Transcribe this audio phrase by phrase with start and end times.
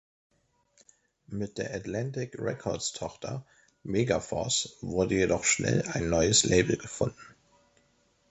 [1.27, 3.45] Mit der Atlantic-Records-Tochter
[3.83, 7.21] "Megaforce" wurde jedoch schnell ein neues Label gefunden.